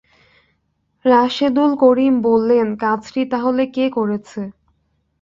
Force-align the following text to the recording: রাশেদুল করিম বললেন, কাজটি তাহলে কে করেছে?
রাশেদুল 1.05 1.71
করিম 1.83 2.13
বললেন, 2.21 2.67
কাজটি 2.83 3.21
তাহলে 3.33 3.63
কে 3.75 3.85
করেছে? 3.97 4.41